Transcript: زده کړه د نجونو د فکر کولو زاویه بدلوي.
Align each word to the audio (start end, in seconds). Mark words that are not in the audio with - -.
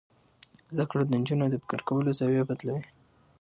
زده 0.75 0.85
کړه 0.89 1.01
د 1.05 1.11
نجونو 1.19 1.45
د 1.49 1.55
فکر 1.63 1.79
کولو 1.87 2.15
زاویه 2.19 2.43
بدلوي. 2.49 2.83